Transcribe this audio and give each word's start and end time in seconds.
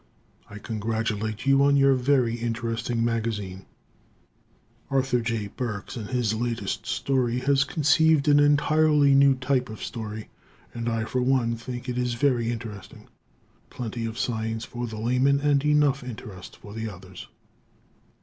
I 0.49 0.57
congratulate 0.57 1.45
you 1.45 1.61
on 1.61 1.77
your 1.77 1.93
very 1.93 2.33
interesting 2.33 3.05
magazine. 3.05 3.67
Arthur 4.89 5.19
J. 5.19 5.45
Burks, 5.55 5.95
in 5.95 6.05
his 6.07 6.33
latest 6.33 6.87
story, 6.87 7.37
has 7.41 7.63
conceived 7.63 8.27
an 8.27 8.39
entirely 8.39 9.13
new 9.13 9.35
type 9.35 9.69
of 9.69 9.83
story, 9.83 10.29
and 10.73 10.89
I, 10.89 11.05
for 11.05 11.21
one, 11.21 11.55
think 11.55 11.87
it 11.87 11.97
very 11.97 12.49
interesting. 12.51 13.09
Plenty 13.69 14.07
of 14.07 14.17
science 14.17 14.65
for 14.65 14.87
the 14.87 14.97
laymen 14.97 15.39
and 15.39 15.63
enough 15.63 16.03
interest 16.03 16.57
for 16.57 16.73
the 16.73 16.89
others. 16.89 17.27